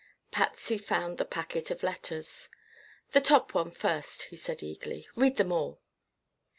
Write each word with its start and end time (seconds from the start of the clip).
Patsy 0.31 0.79
found 0.79 1.19
the 1.19 1.25
packet 1.25 1.69
of 1.69 1.83
letters. 1.83 2.49
"The 3.11 3.21
top 3.21 3.53
one 3.53 3.69
first," 3.69 4.23
he 4.23 4.35
said 4.35 4.63
eagerly. 4.63 5.07
"Read 5.15 5.37
them 5.37 5.51
all!" 5.51 5.79